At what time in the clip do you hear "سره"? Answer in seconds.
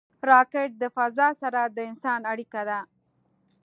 1.41-1.61